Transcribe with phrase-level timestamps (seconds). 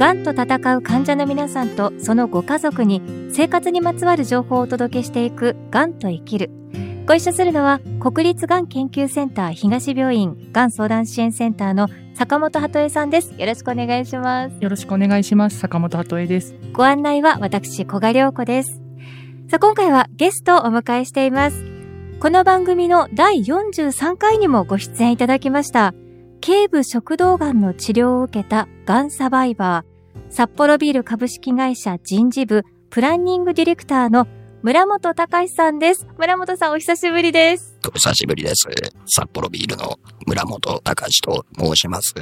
[0.00, 3.02] がんと闘う患者の皆さんとそのご家族に
[3.34, 6.50] 生活にまつわる情報をお届けしていくがんと生きる。
[7.06, 13.34] ご一緒するのは国立がん研究センター東病院がん相談支援センターの坂本鳩恵さんです。
[13.36, 14.56] よろしくお願いします。
[14.58, 15.58] よろしくお願いします。
[15.58, 16.54] 坂本鳩恵です。
[16.72, 18.80] ご案内は私、小賀良子です。
[19.50, 21.62] さあ、今回はゲストをお迎えしています。
[22.20, 25.92] この番組の第43回にもご出演いただきました、
[26.40, 29.89] 頸部食道がんの治療を受けたがんサバイバー、
[30.30, 34.28] 札幌ビール株式会社人事部プランニングディレクターの
[34.62, 36.06] 村本隆さんです。
[36.18, 37.76] 村本さんお久しぶりです。
[37.88, 38.68] お久しぶりです。
[39.06, 42.14] 札幌ビールの村本隆と申します。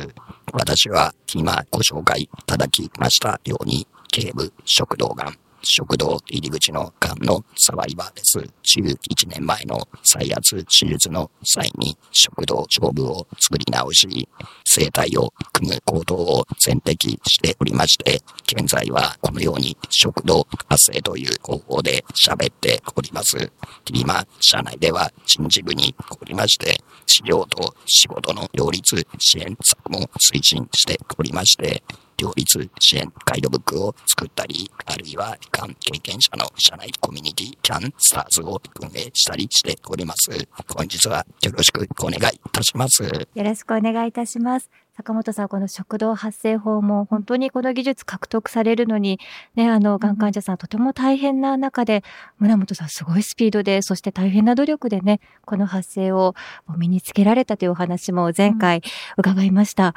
[0.55, 8.39] 私は今ご紹介いただきましたように、警部食道がん食道入り口の癌のサバイバーです。
[8.39, 14.29] 11年前の再圧手術の際に食道上部を作り直し、
[14.65, 23.51] 生体を組む行動を全摘しておりまして、現在はこのように食道活性という方法で喋っております。
[23.93, 31.83] 今、社内では人事部におりまして、治療と仕事の両立支援策も推進しておりまして、
[32.19, 40.31] 両立支援ガイドブックを作ったり、あるいは、がん経験者の社内コミュニティ、キャンスターズを運営したりしております。
[40.77, 43.05] 本日はよろしくお願いいたします。
[43.05, 44.69] よろしくお願いいたします。
[44.99, 49.21] 坂本さん、この食道発生法も本当にこの技術獲得されるのに、
[49.55, 52.03] ね、あの、がん患者さんとても大変な中で、
[52.41, 56.35] 村本さんすごいスピードで、そして大変な努力でね、この発生を
[56.77, 58.83] 身につけられたというお話も前回
[59.17, 59.95] 伺いました。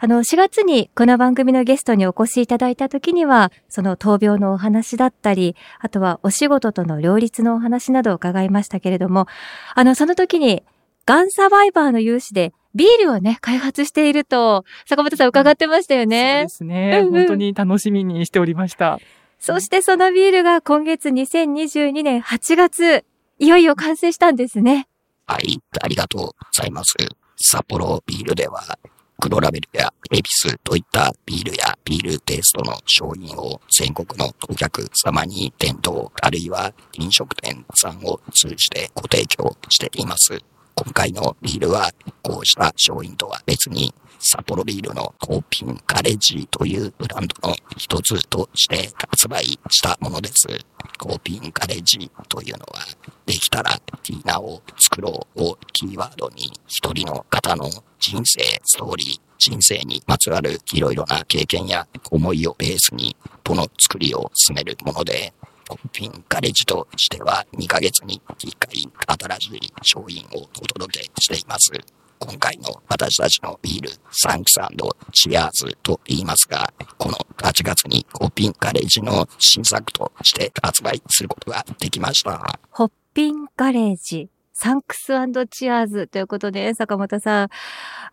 [0.00, 9.28] あの、4月にこの番組のゲストにお越しいただいた時には、その闘病のお話だったり、あとはお仕事との両立のお話などを伺いましたけれども、
[9.76, 10.64] あの、その時に、
[11.06, 16.38] がんサバイバーの有志でビールをね、開発していると、坂本さん伺ってましたよね。
[16.40, 17.12] そうですね、うんうん。
[17.12, 18.98] 本当に楽しみにしておりました。
[19.38, 23.04] そしてそのビールが今月2022年8月、
[23.38, 24.88] いよいよ完成したんですね。
[25.26, 26.94] はい、ありがとうございます。
[27.36, 28.78] 札幌ビールでは、
[29.18, 40.42] 黒ラベルやエビスといったビールやビールテイストの商品を全国のお客様に店頭あるいは飲食店さんを通じてご提供しています。
[40.74, 41.90] 今回のビールは、
[42.22, 50.46] こうした商品とは別に、札幌ビールのコーピンカレッジというブランドの一つとして発売したものです。
[50.98, 52.86] コーピンカレッジというのは、
[53.26, 57.68] できたらティーナを作ろうをキーワードに、一人の方の
[57.98, 65.34] 人生、ストーリー、人生にまつわるいろいろな経験や思いをベースに、この作りを進めるもので、
[65.92, 71.72] ピンカレッジとしては2ヶ月に1回新しい商品をお届けしています。
[72.18, 74.60] 今回の私たちのビール、サンクス
[75.12, 82.60] チアーズと言いますが、この8月にホッピンカレッジの新作として発売することができました。
[82.70, 84.31] ホッピンカレッジ。
[84.52, 85.12] サンクス
[85.50, 87.48] チアーズということで、坂本さん。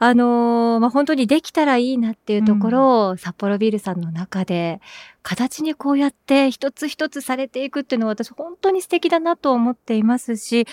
[0.01, 4.79] あのー、まあ、本当にできたらいいなっていうところを、うん、札幌ビールさんの中で、
[5.21, 10.65] 形にこうやって一つ一つされていくっていうのは私本当に素敵だなと思っていますし、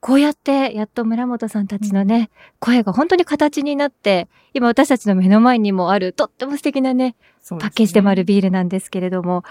[0.00, 7.16] こうやってやっと村本さんたちのね、声が本当に形になって、今私たちの目の前にもあるとっても素敵なね、ね。
[7.60, 9.44] パッケージでもあるビールなんですけれども、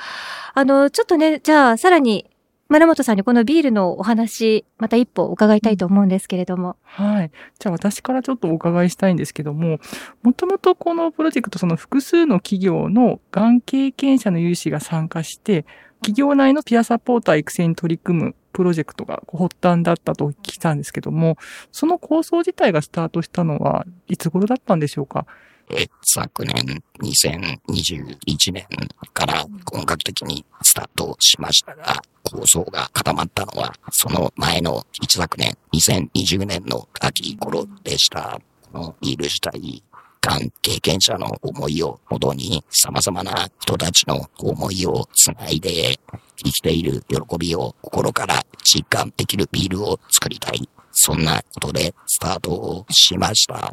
[0.54, 2.30] あの、ちょっとね、じゃあさらに
[2.68, 6.78] 村本さんにこのビールのお話、また一歩伺いたいと思うんですけれども。
[6.82, 7.32] はい。
[7.60, 9.80] じゃあ私からちょっとお伺いしたいんですけども、
[10.24, 15.66] もともとこのプロジェクト、その複数の企業のがん経験者の有志が参加して、
[16.02, 21.38] 企業内のピアサポーター育成に取り組むプロジェクトが発端だったと聞いたんですけども、
[21.72, 25.28] その構想自体がスタートしたのはいつ頃だったんでしょうか？
[25.72, 28.68] え昨年2021年
[29.14, 38.40] から本格的にスタートしましたが、構想が固まったのは、その前の一昨年、2020年の秋頃でした。
[38.72, 39.84] このビール自体、
[40.22, 46.00] がん経験者の思いをもとに様々な人たちの思いをつないで
[46.38, 50.68] 生きている喜びを心から実感できるビールを作りたい。
[50.98, 53.72] そんなことでスタートをしました。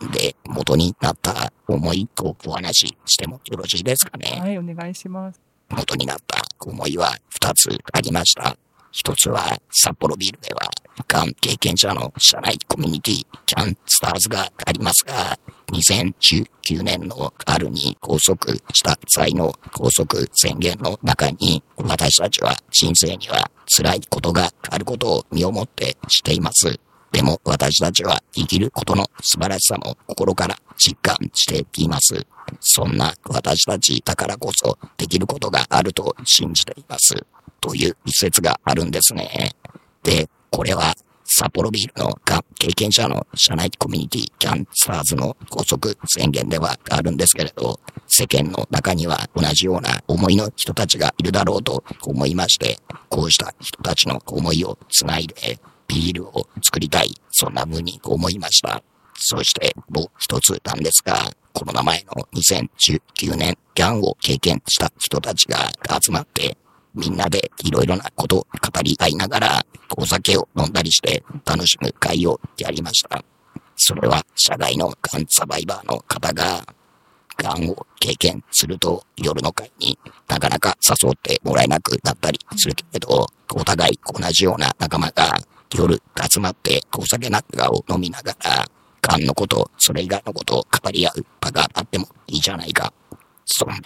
[0.00, 4.38] うん、で、元になった思いとお話ししてもよろしいですかね。
[4.38, 5.40] はい、お願いします。
[5.70, 8.56] 元になった思いは二つありました。
[8.92, 10.60] 一つは札幌ビルでは、
[11.06, 15.38] がん経験者の社内コミュニティ、キャンスターズがありますが、
[15.72, 26.80] 2019年の春に拘束した際の拘束宣言の中に、私たちは人生には辛いことがあることを身をもってしています。
[27.12, 32.26] でも私たちは生きることの素晴らしさも心から実感しています。
[32.60, 37.14] そんな私たちだからこそできることがあると信じています。
[37.60, 39.52] という一節があるんですね。
[40.02, 52.78] で、これは札幌ビールのが経験者の社内コミュニティキャンサーズの高速宣言ではあるんですけれど、世間の中には同じような思いの人たちがいるだろうと思いまして、
[53.10, 58.82] こうした人たちの思いをつないでビールを作りたい、そんな風に思いました。
[59.14, 65.70] そしてもう一つなんですが、コロナ前の2019年、ギャンを経験した人たちが
[66.00, 66.56] 集まって、
[66.94, 73.22] みんなでいろいろなことを語り合いながら、お酒を飲んだりして楽しむ会をやりました。
[73.76, 76.64] それは社外のガンサバイバーの方が、
[77.36, 79.96] ガンを経験すると夜の会に
[80.26, 85.38] なかなか誘ってもらえなくなったりするけれど、お互い同じような仲間が
[85.74, 88.66] 夜集まってお酒なんかを飲みながら、
[89.00, 92.92] ガンのこと、それ以外のことを語り合う場があってもいいじゃないか。
[93.44, 93.76] そんな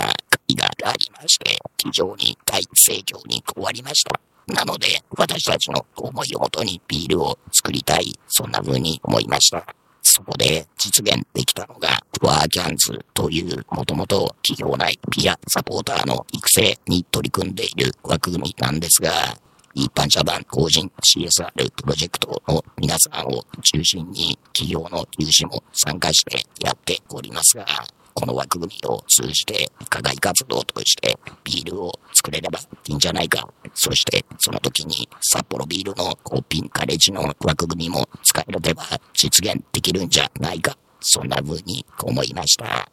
[0.49, 2.37] 会がありまして、非常に
[2.83, 4.21] 大盛況に終わりました。
[4.49, 9.65] なので、私たちの思いをもとにビールを作りたい、そんな風に思いました。
[10.03, 19.11] そこで実現できたのが、ワーキャンズという、もともと企業内ピアサポーターの育成に取り組んでいる枠組みなんですが、
[19.75, 27.65] 一般社団法人 CSR プロジェクトの皆さんを中心に企業の有志も参加してやっておりますが、
[28.15, 33.49] この枠組みを通じて課外活動としてビールを作れればいいんじゃないか。
[33.75, 38.83] そしてその時に札幌ビールのコーピンカレッジの枠組みも使えれば
[39.15, 40.77] 実現できるんじゃないか。
[41.01, 42.91] そんな風に思いました。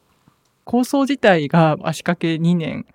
[0.64, 2.86] 構想自体が足掛け2年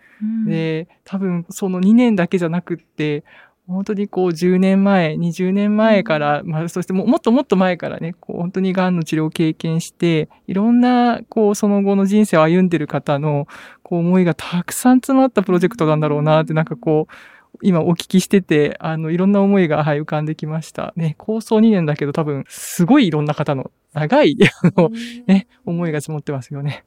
[0.47, 3.25] で、多分その2年だけじゃなくって、
[3.67, 13.47] 本当にこう10年前、20年前から、まあそしてもっともっと前からね、こう本当に癌の治療を経験して、いろんなこうその後の人生を歩んでる方の
[13.83, 17.15] こう思いがたくさん詰まったプロジェクトなんだろうなってなんかこう、
[17.63, 20.93] 今お聞きしてて、あの、いろんな思いが、はい、浮かんできました。
[20.97, 24.91] ね、構想2年だけど多分、すごいいろんな方の長い、あの、
[25.27, 26.85] ね、思いが積もってますよね。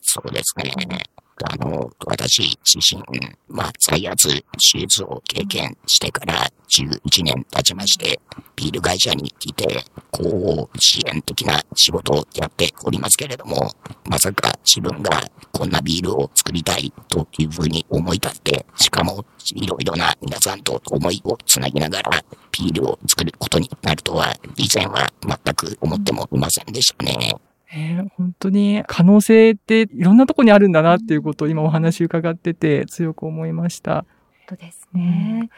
[0.00, 0.98] そうですね。
[1.44, 3.02] あの、私自身、
[3.48, 4.28] まあ、再圧
[4.72, 8.20] 手術を経験してから11年経ちまして、
[8.56, 13.70] ビール会社に来て、広報支援的な仕事をやっておりますけれども、
[14.08, 15.10] まさか自分が
[15.52, 19.24] こんなビールを作りたいというふうに思い立って、しかも
[19.54, 27.34] いろいろな皆さんと思いをつなぎながら、ビールを作ることになるとは、以前は全く思ってもいませんでしたね。
[27.72, 33.94] えー、本当に可能性っていろんなとこにあるんだなっていうことを今お話伺ってて強く思いました。
[33.94, 34.04] 本
[34.48, 35.50] 当ですね。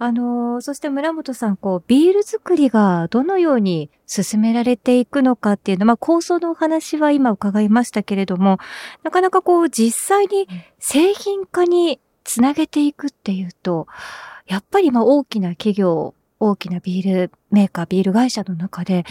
[0.00, 8.58] あの、そして村本さん、こう、ビール作りがどのように進められていくのかっていうの、まあ、構想のお話は今伺いましたけれども、
[9.02, 10.46] なかなかこう、実際に
[10.78, 13.88] 製品化につなげていくっていうと、
[14.46, 19.04] やっぱりまあ、大きな企業、大きなビールメーカー、ビール会社の中で、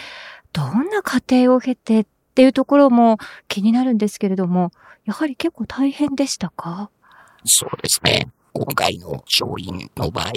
[0.54, 2.08] どんな過程を経て
[2.38, 3.18] っていうところも
[3.48, 4.72] 気になるんですけれども、
[5.06, 6.92] やはり結構大変でしたか？
[7.46, 8.28] そうですね。
[8.54, 10.34] 今回の商品の場合、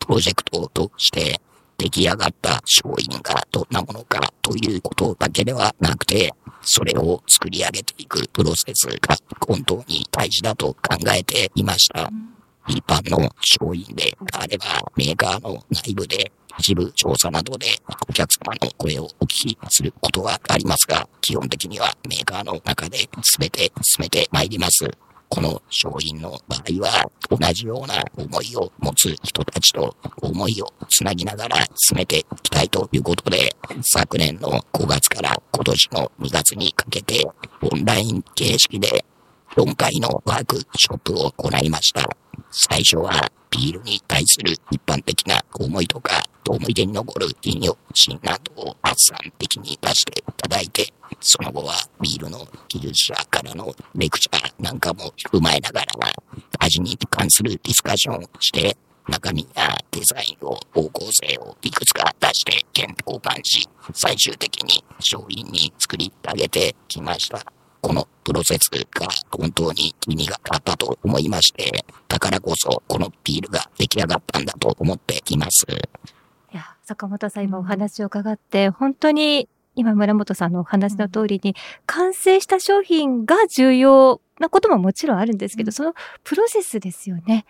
[0.00, 1.40] プロジェクトとして
[1.78, 12.10] 出来上がった商品がどんなものかということだけではなくて、それを作り上げていくプロセスが本当に大事だと考えていました。
[12.68, 14.64] 一般の商品であれば
[14.96, 17.66] メーカーの内部で一部調査などで
[18.08, 22.98] お客様の声をお聞きすることはありますが、基本的にはメーカーの中で
[23.38, 24.88] 全て進めてまいります。
[25.28, 37.28] この商品の場合は、同じような思いを持つ人たちと思いをつなぎながら進めていきたいということで、昨年の5月から今年の2月にかけて、
[37.60, 39.04] オンライン形式で
[39.56, 42.06] 4回のワークショップを行いました。
[42.50, 51.72] 最初はビールに対する一般的な思いとか、思い出に残る飲料品などを発散的に出していただいて、その後は
[52.02, 56.12] ビールの技術者からのレクチャーなんかも踏まえながらは、
[56.58, 58.76] 味に関するディスカッションをして、
[59.08, 67.42] 中身やデザインを方向性をいくつか出して検交換し、最終的に商品に作り上げてきました。
[67.86, 75.64] このプロセスが本当に意味があったと思いまして、だからこそこのビールが出来上がったんだと思っています。
[76.52, 81.54] いや、坂本さん今お話を伺って、本当に今村本さんのお話の通りに、
[81.86, 87.44] 完成した商品が重要なことももちろんあるんですけど、うんそのプロセスですよね。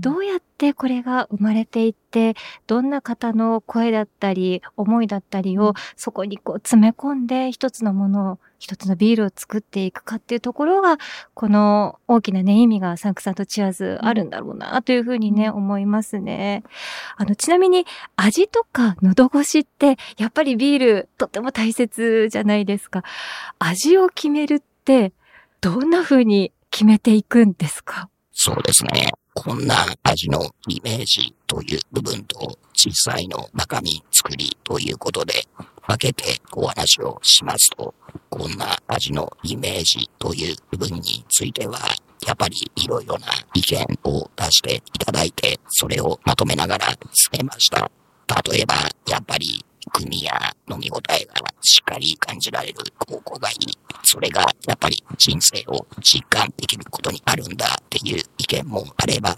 [0.00, 2.34] どうやってこれが生まれていって、
[2.66, 10.96] どんな方の声だったり、思いだったりをそこにこう詰め込んで一つのものを、一つのビールを作っていくかっていうところが、
[11.34, 16.62] この大きなね、意味がサンクサントチアーズあるんだろうなというふうにね、思いますね。
[17.16, 23.02] あの、ちなみに味とか喉越しって、やっぱりビールとても大切じゃないですか。
[23.58, 25.12] 味を決めるって、
[25.60, 28.08] どんな風に決めていくんですか？
[28.30, 29.10] そうですね。
[29.34, 35.34] こんな味のイメージという部分と実際の中身作りということで
[35.86, 37.94] 分けてお話をしますと、
[38.28, 41.78] こんな味のイメージという部分については、
[42.26, 47.90] やっぱりいろいろな意見を出していただいて、それをまとめながら進めました。
[48.50, 48.74] 例えば、
[49.08, 50.32] やっぱり、組や
[50.70, 53.56] 飲み応えがしっかり感じられる高校がいい。
[54.04, 59.34] それがやっぱり人生を実感できることにあるんだっていう意見もあれば、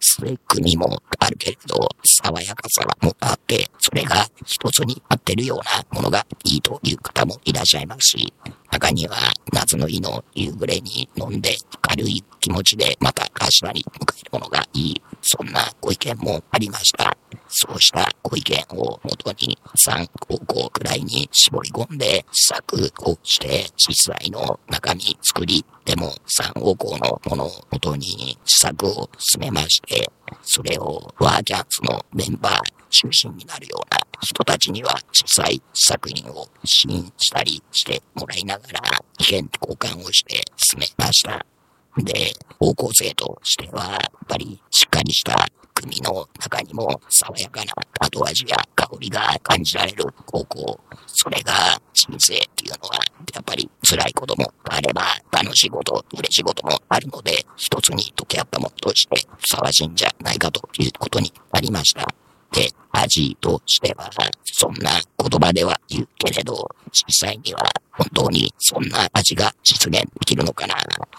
[0.00, 8.32] スレックにもあるけれど、爽やかさもあって、それが一つに合ってるようなものがいいという方もいらっしゃいますし、
[8.70, 9.16] 中には
[9.52, 11.56] 夏の日の夕暮れに飲んで
[11.86, 15.02] 軽い気持ちでまた明日に迎えるものがいい。
[15.22, 17.16] そんなご意見もありました。
[17.48, 30.10] そうしたご意見をもとに3高校くらいに絞り込んで試作をして実際の中身作りでも3高校のものをもとに試作を進めまして、
[30.42, 38.80] それをワーキャンスのメンバー中心になるような人たちには実際作品を試飲したりしてもらいながら
[39.18, 41.55] 意見交換をして進めました。
[42.04, 50.80] で、高校生としては、やっぱりしっかりした組の中にも爽やかな後味や香りが感じられる高校。
[51.06, 52.96] それが人生っていうのは、
[53.34, 62.25] やっぱり辛いこともあれば、楽しいこと、嬉しいこともあるので、一つに溶け合ったものとしてふさわしいんじゃないかということになりました。
[62.52, 64.10] で、味としては、
[64.44, 67.60] そんな言葉では言うけれど、実際には
[67.92, 70.74] 本当にそんな味が実現できるのかな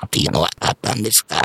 [0.06, 1.42] っていうのはあったんですが、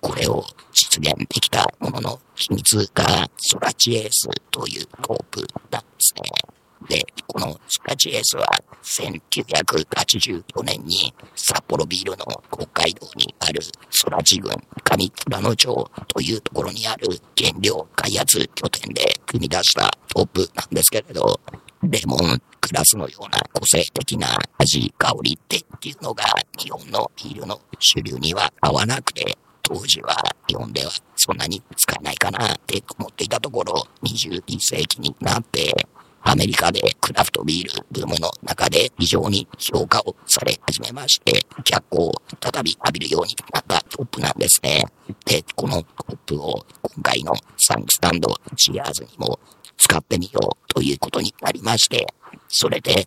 [0.00, 6.49] これを実現できたものの秘密がソラチエースというコープなんですね。
[6.90, 8.46] で、このソラチエースは
[8.82, 13.60] 1984年に札幌ビールの北海道にある
[14.04, 14.50] 空知郡
[14.84, 17.06] 上富良野町というところにある
[17.38, 21.40] 原料開発拠点で組み出したトップなんですけれど、
[21.84, 26.24] レモングラスのような個性的な味、香りっていうのが
[26.58, 30.16] 日本のビールの主流には合わなくて、当時は
[30.48, 35.86] 日本ではそんなに使えないかなって思っていたところ、21世紀になって、
[36.22, 44.84] アメリカでクラフトビールブームの中で非常に評価をされ始めまして、脚光を再び浴びるようになったトップなんですね。
[45.24, 49.38] で、このトップを今回のサンクスタンドチアーズにも
[49.76, 52.06] 使ってみようということになりまして、
[52.48, 53.06] それで言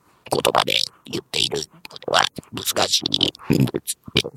[0.53, 0.73] 葉で
[1.05, 3.33] 言っているのでは難しい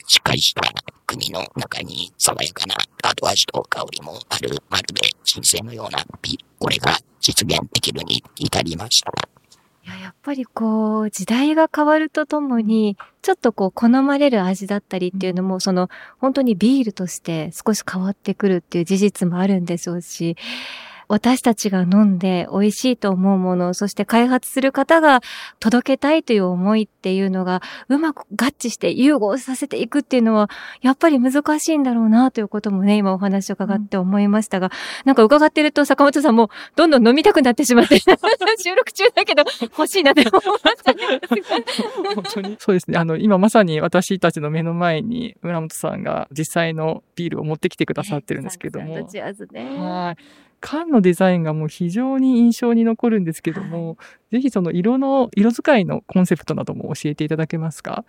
[0.07, 0.63] しっかりした
[1.07, 9.13] 国の中に爽やかな後味と香りもあるまるで人生のようなビール、これが実現できるに至りました。
[9.85, 20.37] いや、やっぱりこう、時代が変わるとともに、ちょっとこう、好まれる味だったりっていうのも、その、本当にビールとして少し変わってくるっていう事実もあるんでしょうし、
[21.09, 25.21] 私たちが飲んで美味しいと思うもの、そして開発する方が
[25.61, 30.51] 届けたいという思いっていうのがうまく合致して融合させていくっていうのは
[30.83, 34.71] やっぱり難しいんだろうなということもね、今お話を伺って思いましたが、
[35.05, 41.21] なんか伺ってると坂本さんもどんどん飲みたくなってしまって、収録中だけど欲しいなって思いましたね。
[42.15, 42.99] 本当にそうですね。
[42.99, 49.05] あの、今まさに私たちの目の前に村本さんが実際のビールを持ってきてくださってるんですけども。
[49.05, 49.79] チアーズね。
[49.79, 50.46] はい。
[50.61, 53.99] 缶のデザインがもう非常に印象に残るんですけども、
[54.33, 58.05] ぜひその色の、色使いのコンセプトなども教えていただけますか？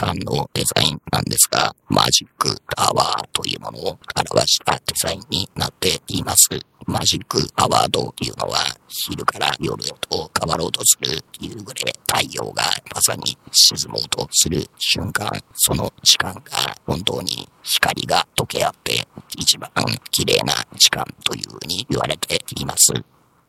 [0.00, 6.48] 缶のデザインなんですが、マジックアワーというものを表したデザインになっています。
[6.86, 12.62] マジックアワーというのは、昼から夜へと変わろうとする夕暮れ、太陽が
[12.94, 16.40] まさに沈もうとする瞬間、その時間が
[16.86, 19.70] 本当に光が溶け合って一番
[20.10, 22.94] 綺麗な時間というふうに言われています。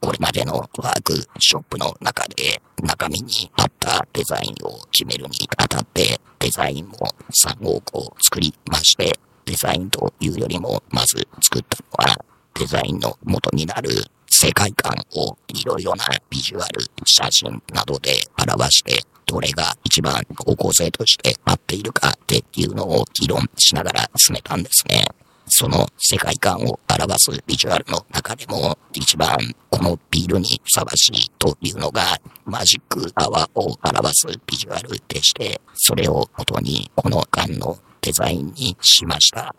[0.01, 6.97] これまでのワークショップの中で中身に合ったデザインを決めるにあたってデザインも
[7.29, 9.13] 3号個作りまして
[9.45, 13.89] デザインというよりもまず作ったのはデザインの元になる
[14.27, 25.05] 世界観をいろいろなビジュアル、写真などで表してどれが一番高校生として合っているかっていうのを議論しながら進めたんですね。
[25.47, 29.37] その世界観を表すビジュアルの中でも一番
[29.69, 32.03] このビールにふさわしいというのが
[32.45, 39.53] マジックアワーを表すビジュアルでして、それを元にこの缶のデザインにしました。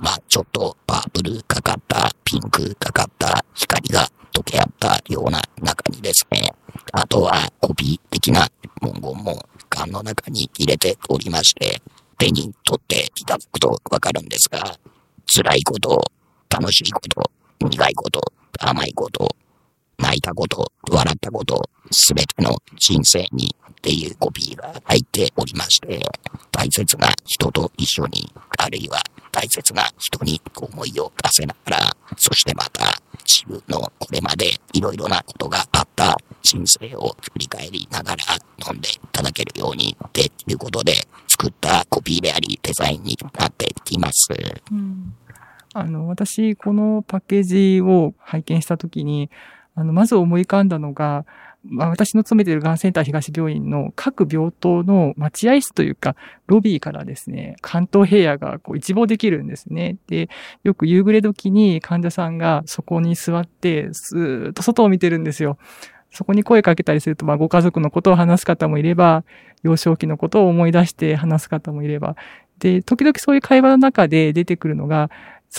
[0.00, 6.52] まあちょっとパープルかかった、ピンクかかった光が溶け合ったような中にですね、
[6.92, 8.48] あとはコピー的な
[8.80, 11.80] 文言も缶の中に入れておりまして、
[12.18, 14.78] 手に取っていただくとわかるんですが、
[15.36, 16.00] 辛いこと、
[16.48, 18.20] 楽しいこと、苦いこと、
[18.60, 19.34] 甘いこと、
[19.98, 21.60] 泣いたこと、笑ったこと、
[21.90, 26.00] すべての人生にっていうコピーが入っておりまして、
[26.52, 32.94] 大切な人と一緒に、あるいは大切な人に思いを馳せながら、そしてまた
[33.26, 38.24] 自分のこれまでいろいろなことがあった人生を振り返りながら
[38.70, 40.92] 飲んでいただけるようにっていうことで
[41.26, 44.28] 作ったコピーでありデザインになっています。
[44.70, 45.16] うん
[45.74, 49.28] あの、私、このパッケージを拝見したときに、
[49.74, 51.26] あの、まず思い浮かんだのが、
[51.66, 56.14] まあ、私の勤めているがんセンター東病院の各病棟の待合室というか、
[56.46, 59.96] ロビーからですね、関東平野がこう一望できるんですね。
[60.06, 60.28] で、
[60.62, 65.58] よく夕暮れ時に患者さんがそこに座って、スーッと外を見てるんですよ。
[66.10, 69.24] そこに声かけたりすると、まあ、ご家族のことを話す方もいれば、
[69.64, 72.14] 幼少期のことを思い出して話す方もいれば、
[72.58, 75.10] で、時々そういう会話の中で出てくるのが、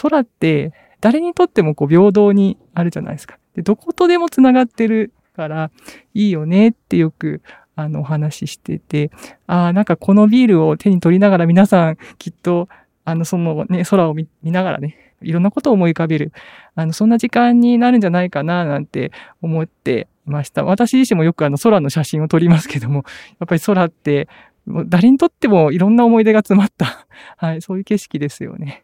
[0.01, 3.37] 空って誰にとってもこう平等にあるじゃないですか。
[3.55, 5.71] で、どことでも繋がってるから
[6.13, 7.41] いいよねってよく
[7.75, 9.11] あのお話ししてて、
[9.47, 12.69] ああ、なんかこのビールを手に取りながら皆さんきっと
[13.05, 16.33] あのそのね、空を見ながらね、いろんなことを思い浮かべる、
[16.75, 19.11] あの、そんな時間になるんじゃないかななんて
[19.41, 20.63] 思っていました。
[20.63, 23.05] 私自身もよくあの空の写真を撮りますけども、
[23.39, 24.27] やっぱり空って
[24.65, 28.83] もう誰にとってもいろんな思い出が詰まった、 はい、そういう景色ですよね。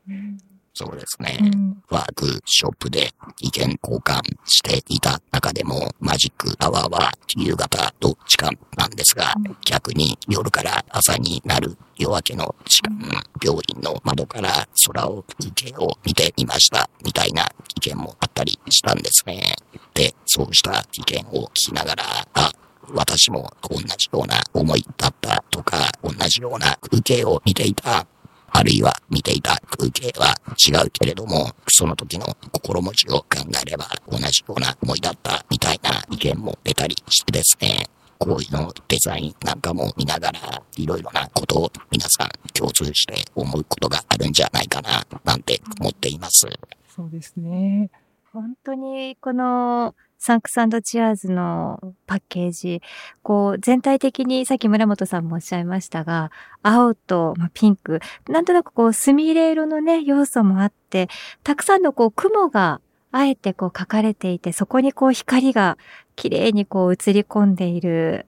[0.74, 1.38] そうですね。
[1.42, 12.98] うん、ワークショップで意見交換していた中でも、マジックアワーは夕方どっちかなんですが、うん、逆に夜から朝になる夜明けの時間、
[13.44, 19.56] 病院の窓から空を風景を見ていましたみたいな意見もあったりしたんですね。
[19.94, 22.04] で、そうした意見を聞きながら、
[22.34, 22.52] あ、
[22.94, 28.08] 私も同じような思いだったとか、同じような風景を見ていた
[28.52, 33.26] あるいは見ていた風景は違うけれども、その時の心持ちを考
[33.62, 37.88] えれば同じような思いだったみたいな意見も出たりしてですね、
[38.18, 46.48] こういうのデザインなんかも見ながら、いろいろなことを皆さん共通して思うことがあるんじゃないかな、なんて思っています。
[46.96, 47.90] そうですね。
[48.32, 52.84] 本当にこのサンクスチアーズのパッケージ、
[53.24, 56.30] こう、全体的にさっき村本さんもおっしゃいましたが、
[56.62, 61.10] 青とピンク、なんとなくこう、スミレ色のね、要素もあって、
[61.44, 62.82] たくさんのこう、雲が
[63.12, 65.80] あえてこう描かれていて、そこにこう光が
[66.16, 68.28] 綺麗にこう映り込んでいる、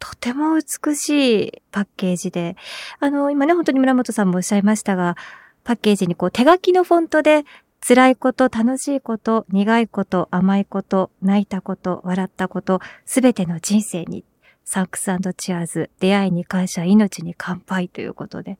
[0.00, 2.56] とても美しいパッケージで、
[2.98, 5.16] あの、今ね、本当に村本さんもおっしゃいましたが、
[5.62, 7.44] パッケージにこう手書きのフォントで
[7.86, 14.24] 辛いこと、楽しいこと、苦いこと、甘いこと、泣いたこと、笑ったこと、すべての人生に、
[14.64, 18.58] サンクスチアーズ、出会いに感謝、命に乾杯ということで。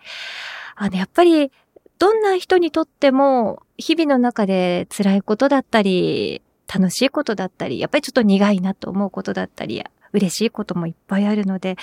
[0.75, 1.53] あの、やっぱり、
[1.99, 6.41] どんな人にとっても、日々の中で辛いことだったり、
[6.73, 11.77] 楽しいことだったり、やっぱりちょっと苦いなと思うことだったり、嬉しいこともいっぱいあるので、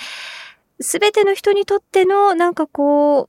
[0.80, 3.28] すべての人にとっての、なんかこう、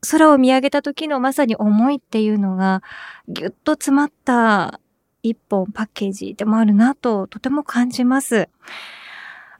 [0.00, 2.82] 空を見上げた時のまさに思いっていうのが
[3.28, 4.80] ぎゅっと詰まった
[5.22, 8.48] 一本パッケージでもあるなととても感じます。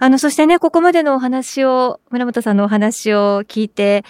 [0.00, 4.04] あの、そしてね、ここまでのお話を、村本さんのお話を聞いて、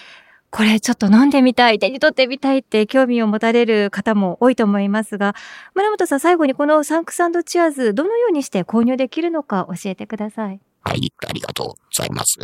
[0.51, 5.35] これちょっと飲んでみたい、手に取ってみたいって興味を持たれる方も多いと思いますが、
[5.73, 10.59] 村本さん最後にこのサンクスチアーズ、どのようにして購入できるのか教えてください。
[10.83, 12.37] はい、ありがとうございます。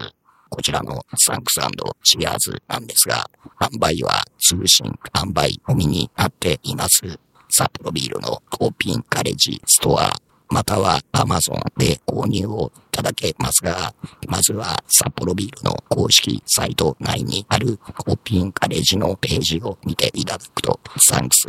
[0.49, 1.59] こちらのサンクス
[2.03, 3.29] チアーズなんですが、
[3.59, 7.01] 販売は通信販売のみになっています。
[7.49, 10.11] サッポロビールのホッピンガレージストア
[10.49, 13.93] または Amazon で購入いただけますが、
[14.27, 21.47] まずはサッポロビールの公式サイト内にあるホッピンガレージのページを見ていただくと、サンクス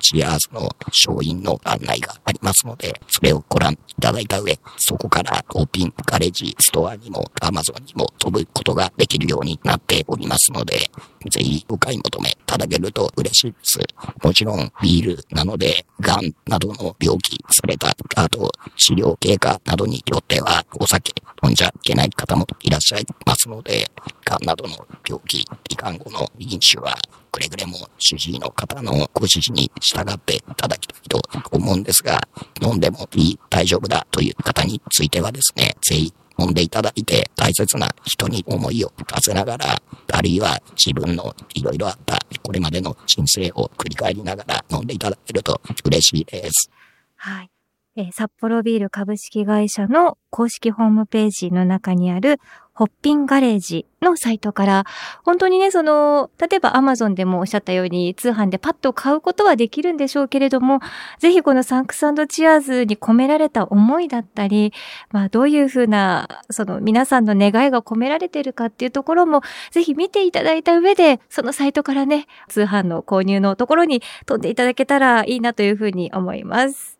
[0.00, 10.90] チアーズの商品の案内がありますので、それをご覧いただいた上、そこからホッピンガレージストアにも Amazon にも飛ぶことができるようになっておりますので、
[11.30, 13.78] ぜひお買い求めいただけると嬉しいです。
[14.22, 23.90] もちろんビールなので、癌などの病気されたあと、治療経過などによっては、お酒飲んじゃいけない方もいらっしゃいますので、
[24.24, 26.94] 癌などの病気、罹患後の飲酒は、
[27.30, 31.20] くれぐれも主治医の方のご指示に従っていただきたいと
[31.52, 32.20] 思うんですが、
[32.60, 46.70] 飲んでもいい、大丈夫だという方についてはですね、ぜひ飲んでいただいて大切な人に思いを馳せながら、あるいは自分のいろいろあったこれまでの人生を振り返りながら飲んでいただけると嬉しいです。
[47.16, 47.50] はい。
[47.98, 52.38] えー、札幌ビール株式会社の公式ホームページの中にある
[52.72, 54.86] ホッピンガレージのサイトから、
[55.24, 60.78] 本当にね、その、例えばアマゾンでもおっしゃったように通販でパッと買うことはできるんでしょうけれども、
[61.18, 64.72] ぜひこのサンクスチアーズに込められた思いだったり、
[65.10, 76.97] まあどういうふうな、その皆さんの願いが込められてるかっていうところも、ぜひ見ていただいた上で、そのサイトからね、通販の購入のところに飛んでいただけたらいいなというふうに思います。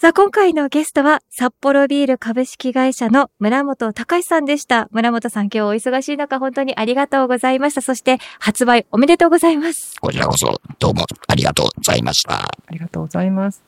[0.00, 4.86] さあ、今回のゲストは、札幌ビール株式会社の村本隆さんでした。
[4.92, 7.82] 村本さん、今日お忙しい中、本当にありがとうございました。
[7.82, 9.96] そして、発売おめでとうございます。
[10.00, 12.34] こちらこそ、どうもありがとうございました。
[12.34, 13.60] ありがとうございます。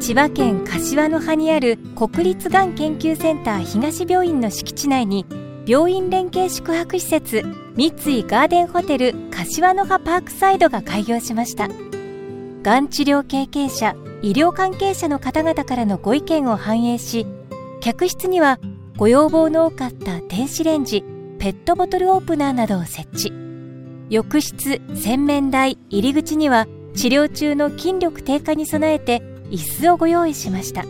[0.00, 5.24] 千葉県柏の葉にある国立がん研究センター東病院の敷地内に、
[5.66, 7.42] 病院連携宿泊施設、
[7.74, 11.70] 三井ガーデンホテル柏の葉パークサイドが開業しました。
[12.62, 17.26] がん治療経験者医療関係者の方々からのご意見を反映し
[17.80, 18.60] 客室には
[18.96, 21.02] ご要望の多かった電子レンジ
[21.40, 23.32] ペットボトルオープナーなどを設置。
[24.10, 30.82] 浴室洗面台入り口には治療中の筋力低下に備えて椅子をご用意しました。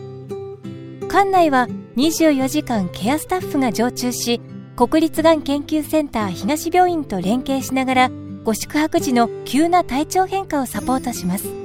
[1.07, 4.41] 館内は24時間ケアスタッフが常駐し
[4.75, 8.11] 国立がん研究センター東病院と連携しながら
[8.43, 11.62] ご宿泊時の急な体調変化をサポートします。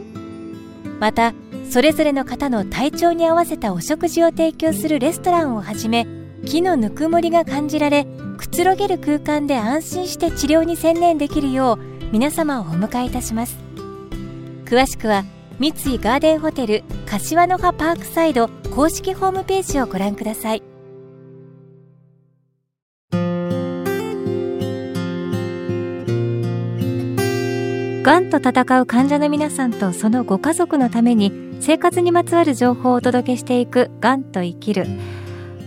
[1.01, 1.35] また
[1.71, 6.07] それぞれの方の体調に合わせたお食事を提供するレストランをはじめ
[6.45, 8.07] 木のぬくもりが感じられ
[8.37, 11.79] くつろげる空間で安心して治療に専念できるよう
[12.13, 13.59] 皆様をお迎えいたします。
[14.65, 15.25] 詳しくは
[15.59, 20.68] 三井ガーデンホテル柏の葉パークサイド公式ホームページをご覧ください。
[28.09, 34.87] がんと闘う患者の皆さんとそのご家族のために生活にまつわる情報をお届けしていく「がんと生きる」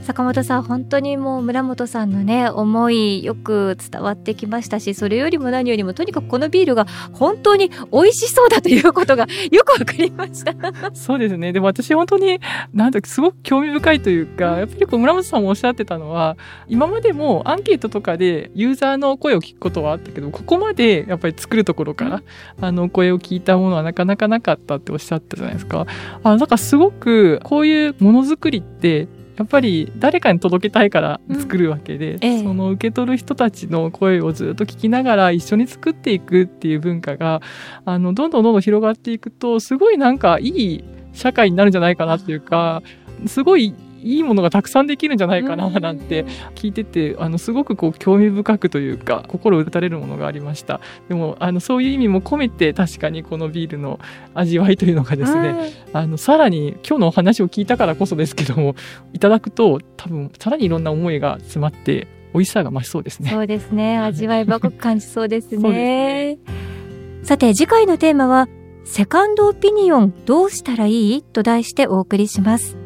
[0.04, 10.54] 坂本さん本当にもう村本さんのね思いよく伝わってきましたしそれよりも何よりもとにかくこのビールが本当に美味しそうだということがよくわかりました。
[10.94, 11.54] そうですね。
[11.54, 12.40] でも私本当に
[12.74, 16.36] なんだすごく興味深いというかやっぱりこう村本さんもおっしゃってたのは
[16.68, 22.24] 今までもアンケートとかでユーザーの声を聞くことはあったけどここまでやっぱり作るところから、
[22.60, 25.86] あの声を聞いたものはなかなかなかったっておっしゃったじゃないですか。
[26.24, 29.08] あなんかすごくこういうものづくりって
[29.42, 37.42] やっぱり誰かに届けたいから作るわけで、うんええ、その受け取る人たちの声をずっと聞きながら一緒に作っていくっていう文化が
[37.84, 42.84] あのどんどんどんどん広がっていくとすごいなんかいい社会になるんじゃないかなっていうか
[43.26, 43.74] すごい
[44.04, 50.82] いいものがたくさんできるんじゃないかななんて聞いててあのすごくこう興味深くというか心打たれるものがありました。
[51.10, 54.00] でもあのそういう意味も込めて確かにこのビールの
[54.34, 58.76] 味わいというのがですねあのさらに今日のお話を聞いたからこそですけども
[59.14, 63.30] いただくと多分さらにいろんな思いが詰まって美味しさが増しそうですね。
[63.30, 63.98] そうですね。
[63.98, 66.38] 味わい深く感じそうですね。
[67.24, 68.48] さて次回のテーマは
[68.84, 71.22] セカンドオピニオンどうしたらいい？
[71.22, 72.78] と題してお送りします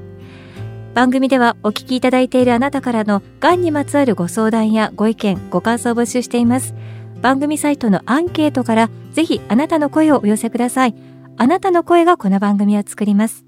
[0.95, 6.73] 番組ではお聞きいただいているあなたからのがんにまつわるご相談やご意見、ご感想を募集しています。
[7.21, 10.95] 番組サイトのアンケートからぜひあなたの声をお寄せください。
[11.35, 13.43] あなたの声がこの番組を作ります。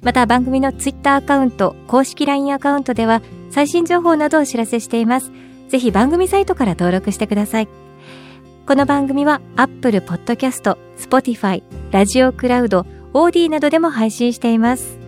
[0.00, 3.20] また番組のツイッターアカウント、公式 LINE アカウントでは
[3.50, 5.32] 最新情報などをお知らせしています。
[5.68, 7.68] ぜひ番組サイトから登録してください。
[8.64, 15.05] この番組は Apple Podcast、Spotify、ラジオクラウド、オーディなどでも配信しています。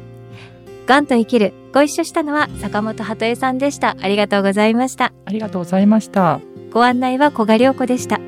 [0.89, 3.95] ガンと生きるご一緒したのは坂本鳩江さんでした。
[4.01, 5.13] ありがとうございました。
[5.27, 6.41] ありがとうございました。
[6.71, 8.19] ご案内は小賀良子でした。